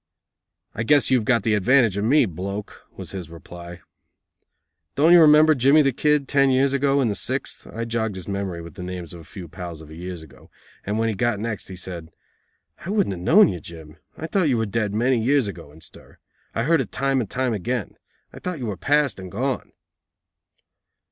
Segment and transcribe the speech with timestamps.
[0.73, 3.81] "I guess you've got the advantage of me, bloke," was his reply.
[4.95, 8.27] "Don't you remember Jimmy the Kid, ten years ago, in the sixth?" I jogged his
[8.27, 10.49] memory with the names of a few pals of years ago,
[10.87, 12.09] and when he got next, he said:
[12.83, 13.97] "I wouldn't have known you, Jim.
[14.17, 16.17] I thought you were dead many years ago in stir.
[16.55, 17.95] I heard it time and time again.
[18.33, 19.71] I thought you were past and gone."